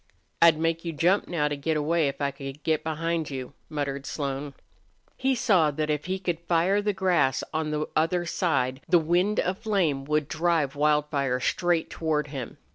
[0.41, 4.07] "I'd make you hump now to get away if I could get behind you," muttered
[4.07, 4.55] Slone.
[5.15, 9.39] He saw that if he could fire the grass on the other side the wind
[9.39, 12.57] of flame would drive Wildfire straight toward him.